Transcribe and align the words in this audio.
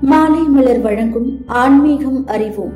மாலை 0.00 0.42
மலர் 0.42 0.80
வழங்கும் 0.80 1.38
ஆன்மீகம் 1.46 2.26
அறிவோம். 2.26 2.72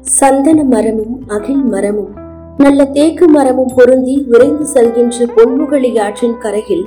சந்தன 0.00 0.64
மரமும் 0.64 1.20
அகில் 1.26 1.64
மரமும் 1.64 2.08
நல்ல 2.56 2.84
தேக்கு 2.84 3.28
மரமும் 3.28 3.72
பொருந்தி 3.76 4.24
விரைந்து 4.28 4.66
செல்கின்ற 4.74 5.26
பொன்முகலி 5.36 6.00
ஆற்றின் 6.00 6.38
கரையில் 6.38 6.84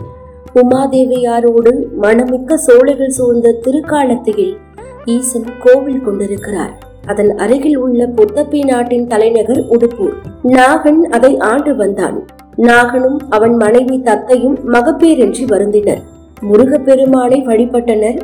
உமாதேவியாரோடு 0.56 1.88
மணமிக்க 2.02 2.54
சோலைகள் 2.54 3.10
சூழ்ந்த 3.10 3.56
திருக்காலத்தையில் 3.66 4.58
ஈசன் 5.06 5.48
கோவில் 5.60 6.02
கொண்டிருக்கிறார். 6.02 6.78
அதன் 7.06 7.38
அருகில் 7.38 7.78
உள்ள 7.78 8.08
புத்தப்பி 8.08 8.64
நாட்டின் 8.64 9.08
தலைநகர் 9.08 9.64
உடுப்பூர். 9.70 10.14
நாகன் 10.44 11.02
அதை 11.02 11.38
ஆண்டு 11.38 11.76
வந்தான். 11.76 12.26
நாகனும் 12.58 13.20
அவன் 13.30 13.56
மனைவி 13.56 14.00
தத்தையும் 14.00 14.58
மகப்பேரின்றி 14.74 15.46
வருந்தினர். 15.46 16.12
முருகப்பெருமானை 16.44 17.42
வழிபட்டனர். 17.48 18.22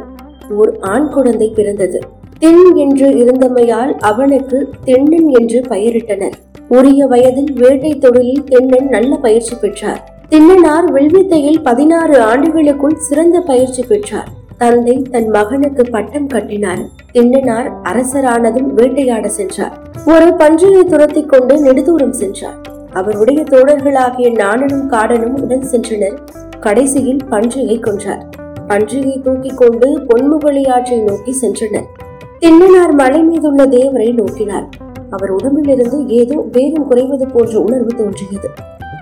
ஓர் 0.50 0.78
ஆண் 0.82 1.10
குழந்தை 1.10 1.52
பிறந்தது. 1.56 2.00
தென் 2.40 2.76
என்று 2.76 3.08
இருந்தமையால் 3.10 3.92
அவனுக்கு 4.00 4.70
தென்னன் 4.86 5.28
என்று 5.40 5.62
பெயரிட்டனர். 5.70 6.32
உரிய 6.68 7.06
வயதில் 7.06 7.54
வேட்டை 7.54 7.98
தொழிலில் 7.98 8.44
தென்னன் 8.44 8.90
நல்ல 8.90 9.16
பயிற்சி 9.16 9.56
பெற்றார். 9.56 10.02
தின்னனார் 10.30 10.88
வில்வித்தையில் 10.92 11.62
பதினாறு 11.64 12.22
ஆண்டுகளுக்குள் 12.22 12.96
சிறந்த 12.98 13.40
பயிற்சி 13.40 13.84
பெற்றார். 13.84 14.28
தந்தை 14.58 15.02
தன் 15.12 15.30
மகனுக்கு 15.30 15.84
பட்டம் 15.92 16.28
கட்டினார். 16.28 16.82
தின்னனார் 17.14 17.70
அரசரானதும் 17.84 18.72
வேட்டையாட 18.76 19.28
சென்றார். 19.28 19.78
ஒரு 20.06 20.28
பன்றியை 20.38 20.84
துரத்தி 20.84 21.24
கொண்டு 21.24 21.56
நெடுதூரம் 21.66 22.18
சென்றார். 22.22 22.60
அவருடைய 22.94 23.42
தோழர்களாகிய 23.42 24.36
நாணனும் 24.36 24.92
காடனும் 24.92 25.42
உடன் 25.42 25.66
சென்றனர். 25.72 26.18
கடைசியில் 26.60 27.22
பன்றியை 27.32 27.78
கொன்றார். 27.80 28.24
பன்றியை 28.68 29.22
தூக்கிக் 29.22 29.58
கொண்டு 29.58 29.88
பொன்முகலி 30.00 30.70
ஆற்றை 30.70 30.98
நோக்கி 31.00 31.34
சென்றனர். 31.42 31.88
தின்னனார் 32.40 32.92
மலை 32.92 33.22
மீதுள்ள 33.22 33.66
தேவரை 33.66 34.14
நோக்கினார். 34.14 34.68
அவர் 35.10 35.30
உடம்பிலிருந்து 35.30 36.08
ஏதோ 36.08 36.46
வேகம் 36.52 36.88
குறைவது 36.88 37.28
போன்ற 37.28 37.60
உணர்வு 37.60 37.92
தோன்றியது. 37.98 38.50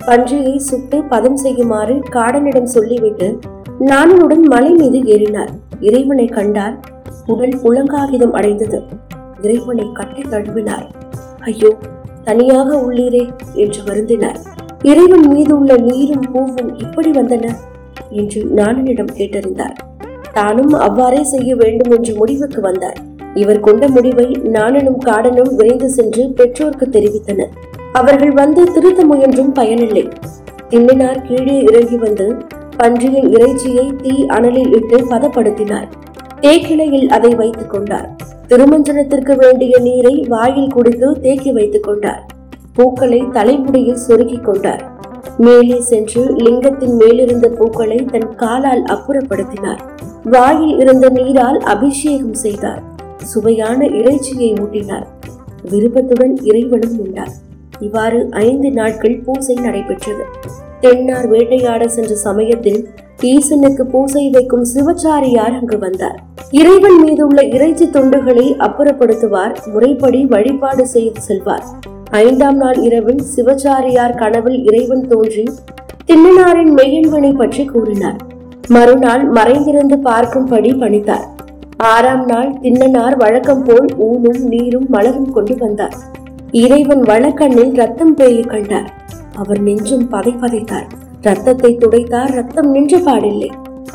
பன்றியை 0.08 0.56
சுட்டு 0.56 1.04
பதம் 1.04 1.36
செய்யுமாறு 1.36 1.96
காடனிடம் 2.12 2.72
சொல்லிவிட்டு 2.76 3.40
நாணனுடன் 3.80 4.44
மலை 4.48 4.72
மீது 4.72 5.00
ஏறினார். 5.16 5.50
இறைவனை 5.80 6.26
கண்டார். 6.26 6.78
உடல் 7.26 7.58
புலங்காகிதம் 7.64 8.32
அடைந்தது. 8.32 8.82
இறைவனை 9.42 9.88
கட்டி 9.94 10.22
தழுவினார். 10.22 10.86
ஐயோ 11.40 11.76
தனியாக 12.24 12.70
உள்ளீரே 12.76 13.30
என்று 13.54 13.82
வருந்தினார். 13.84 14.40
இறைவன் 14.84 15.28
மீது 15.28 15.60
உள்ள 15.60 15.78
நீரும் 15.78 16.24
பூவும் 16.34 16.78
இப்படி 16.78 17.12
வந்தன? 17.12 17.50
என்று 18.10 18.44
நாணனிடம் 18.56 19.08
கேட்டறிந்தார். 19.18 19.76
தானும் 20.34 20.74
அவ்வாறே 20.74 21.24
செய்ய 21.24 21.56
வேண்டும் 21.56 21.92
என்று 21.92 22.16
முடிவுக்கு 22.16 22.62
வந்தார். 22.62 22.98
இவர் 23.34 23.60
கொண்ட 23.60 23.88
முடிவை 23.88 24.26
நாணனும் 24.26 25.00
காடனும் 25.00 25.56
விரைந்து 25.56 25.90
சென்று 25.90 26.32
பெற்றோருக்கு 26.32 26.86
தெரிவித்தனர். 26.86 27.50
அவர்கள் 27.94 28.32
வந்து 28.32 28.72
திருத்த 28.72 29.06
முயன்றும் 29.06 29.52
பயனில்லை. 29.52 30.08
திண்ணினார் 30.70 31.22
கீழே 31.22 31.60
இறங்கி 31.60 31.98
வந்து 31.98 32.36
பன்றியின் 32.78 33.32
இறைச்சியை 33.32 33.96
தீ 34.02 34.26
அனலில் 34.28 34.74
இட்டு 34.74 34.98
பதப்படுத்தினார். 34.98 35.88
தேக்கிளையில் 36.42 37.08
அதை 37.08 37.36
வைத்துக் 37.36 37.70
கொண்டார். 37.70 38.16
திருமஞ்சனத்திற்கு 38.48 39.36
வேண்டிய 39.36 39.80
நீரை 39.80 40.26
வாயில் 40.28 40.70
குடித்து 40.70 41.20
தேக்கி 41.22 41.52
வைத்துக் 41.52 41.84
கொண்டார். 41.84 42.26
பூக்களை 42.78 43.20
தலைமுடியில் 43.32 44.04
சொருகிக் 44.08 44.44
கொண்டார். 44.44 44.84
மேலே 45.38 45.82
சென்று 45.82 46.24
லிங்கத்தின் 46.36 46.96
மேலிருந்த 46.96 47.48
பூக்களை 47.50 47.98
தன் 48.06 48.36
காலால் 48.36 48.84
அப்புறப்படுத்தினார். 48.84 49.82
வாயில் 50.24 50.80
இருந்த 50.80 51.10
நீரால் 51.10 51.60
அபிஷேகம் 51.60 52.38
செய்தார். 52.44 52.82
சுவையான 53.24 53.86
இறைச்சியை 53.86 54.54
ஊட்டினார். 54.54 55.08
விருப்பத்துடன் 55.72 56.36
இறைவனும் 56.44 57.00
உண்டார் 57.00 57.34
இவ்வாறு 57.80 58.28
ஐந்து 58.32 58.72
நாட்கள் 58.72 59.18
பூசை 59.26 59.56
நடைபெற்றது. 59.56 60.26
தென்னார் 60.80 61.28
வேட்டையாட 61.28 61.88
சென்ற 61.88 62.16
சமயத்தில் 62.16 62.88
ஈசனுக்கு 63.22 63.84
பூசை 63.84 64.30
வைக்கும் 64.30 64.66
சிவச்சாரியார் 64.76 65.56
அங்கு 65.60 65.78
வந்தார். 65.78 66.20
இறைவன் 66.52 67.00
மீது 67.04 67.28
உள்ள 67.28 67.44
இறைச்சி 67.44 67.86
தொண்டுகளை 67.86 68.48
அப்புறப்படுத்துவார் 68.68 69.56
முறைப்படி 69.74 70.26
வழிபாடு 70.26 70.88
செய்து 70.88 71.22
செல்வார். 71.22 71.66
ஐந்தாம் 72.10 72.58
நாள் 72.58 72.78
இரவில் 72.82 73.22
சிவச்சாரியார் 73.36 74.16
கனவில் 74.16 74.64
இறைவன் 74.64 75.08
தோன்றி 75.08 75.44
திண்ணனாரின் 76.06 76.72
மெய்யன்வனை 76.74 77.36
பற்றி 77.36 77.66
கூறினார். 77.66 78.16
மறுநாள் 78.68 79.26
மறைந்திருந்து 79.26 79.96
பார்க்கும்படி 79.96 80.72
பணித்தார். 80.80 81.26
ஆறாம் 81.78 82.26
நாள் 82.26 82.54
திண்ணனார் 82.62 83.18
வழக்கம் 83.18 83.64
போல் 83.64 83.88
ஊனும் 83.98 84.48
நீரும் 84.48 84.86
மலரும் 84.90 85.32
கொண்டு 85.32 85.56
வந்தார். 85.58 85.96
இறைவன் 86.52 87.02
வழக்கண்ணில் 87.02 87.74
ரத்தம் 87.74 88.14
பேய 88.14 88.42
கண்டார். 88.42 88.94
அவர் 89.36 89.62
நெஞ்சும் 89.62 90.10
பதை 90.10 90.36
பதைத்தார். 90.42 90.88
ரத்தத்தை 91.22 91.78
துடைத்தார் 91.78 92.32
ரத்தம் 92.32 92.72
நின்ற 92.72 92.98
பாடில்லை. 92.98 93.50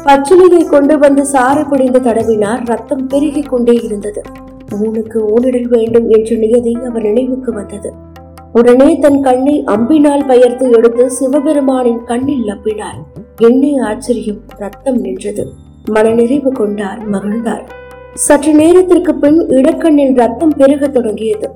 பச்சிலையை 0.04 0.64
கொண்டு 0.68 0.98
வந்து 0.98 1.26
சாறு 1.26 1.64
பிடிந்து 1.64 2.00
தடவினார் 2.00 2.64
ரத்தம் 2.64 3.06
பெருகிக் 3.06 3.48
கொண்டே 3.48 3.72
இருந்தது. 3.72 4.22
ஊனுக்கு 4.70 5.24
ஊனிடல் 5.36 5.68
வேண்டும் 5.68 6.10
என்ற 6.10 6.36
நியதி 6.36 6.78
அவர் 6.88 7.02
நினைவுக்கு 7.02 7.52
வந்தது. 7.52 7.92
உடனே 8.52 8.98
தன் 8.98 9.22
கண்ணை 9.22 9.64
அம்பினால் 9.66 10.26
பெயர்த்து 10.26 10.70
எடுத்து 10.70 11.10
சிவபெருமானின் 11.10 12.04
கண்ணில் 12.04 12.44
லப்பினார் 12.44 13.00
எண்ணெய் 13.36 13.78
ஆச்சரியம் 13.78 14.40
ரத்தம் 14.56 14.96
நின்றது. 14.96 15.46
மனநிறைவு 15.90 16.52
கொண்டார் 16.52 17.10
மகிழ்ந்தார். 17.10 17.62
சற்று 18.14 18.54
நேரத்திற்கு 18.54 19.14
பின் 19.14 19.46
இடக்கண்ணில் 19.46 20.16
ரத்தம் 20.16 20.52
பெருகத் 20.56 20.94
தொடங்கியது. 20.94 21.50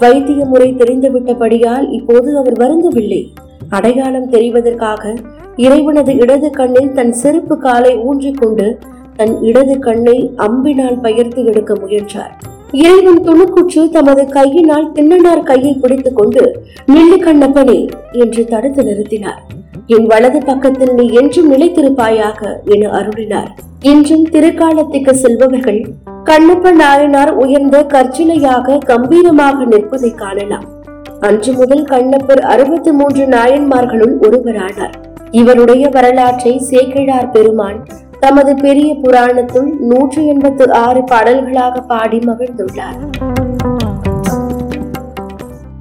வைத்திய 0.00 0.44
முறை 0.44 0.74
தெரிந்துவிட்டபடியால் 0.74 1.90
இப்போது 1.90 2.36
அவர் 2.36 2.52
வருந்தவில்லை. 2.52 3.26
அடையாளம் 3.68 4.30
தெரிவதற்காக 4.30 5.16
இறைவனது 5.56 6.14
இடது 6.14 6.50
கண்ணில் 6.50 6.92
தன் 6.92 7.12
செருப்பு 7.12 7.58
காலை 7.58 7.96
ஊன்றிக்கொண்டு 7.96 8.78
தன் 9.16 9.34
இடது 9.42 9.78
கண்ணை 9.78 10.16
அம்பினால் 10.36 11.00
பெயர்த்து 11.00 11.44
எடுக்க 11.44 11.74
முயன்றார். 11.74 12.32
இறைவன் 12.72 13.20
துணுக்குற்று 13.26 13.82
தமது 13.90 14.26
கையினால் 14.26 14.92
தின்னனார் 14.92 15.42
கையை 15.42 15.72
பிடித்துக் 15.74 16.16
கொண்டு 16.16 16.42
நில்லு 16.86 17.18
கண்ணப்பனே 17.18 17.78
என்று 18.12 18.44
தடுத்து 18.44 18.82
நிறுத்தினார். 18.82 19.40
என் 19.86 20.06
வலது 20.06 20.38
பக்கத்தில் 20.44 20.94
நீ 20.94 21.06
என்றும் 21.12 21.50
நிலைத்திருப்பாயாக 21.52 22.40
என 22.64 22.88
அருளினார். 22.88 23.50
இன்றும் 23.82 24.26
திருக்காலத்துக்கு 24.30 25.12
செல்பவர்கள் 25.14 25.80
கண்ணப்ப 26.24 26.72
நாயனார் 26.72 27.32
உயர்ந்த 27.34 27.86
கற்சிலையாக 27.92 28.78
கம்பீரமாக 28.86 29.64
நிற்பதை 29.64 30.10
காணலாம். 30.14 30.66
அன்று 31.20 31.52
முதல் 31.52 31.84
கண்ணப்பர் 31.84 32.40
அறுபத்தி 32.40 32.90
மூன்று 32.90 33.24
நாயன்மார்களுள் 33.26 34.16
ஒருவரானார். 34.20 34.96
இவருடைய 35.30 35.88
வரலாற்றை 35.88 36.52
சேக்கிழார் 36.58 37.30
பெருமான் 37.30 37.78
தமது 38.20 38.54
பெரிய 38.54 38.96
புராணத்துள் 39.02 39.78
நூற்றி 39.78 40.26
எண்பத்து 40.26 40.72
ஆறு 40.72 41.04
பாடல்களாக 41.04 41.80
பாடி 41.80 42.18
மகிழ்ந்துள்ளார். 42.18 43.00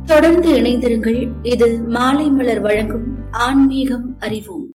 தொடர்ந்து 0.05 0.49
இணைந்திருங்கள். 0.49 1.27
இது 1.41 1.81
மாலை 1.87 2.29
மலர் 2.29 2.61
வழங்கும் 2.61 3.07
ஆன்மீகம் 3.31 4.15
அறிவோம். 4.19 4.64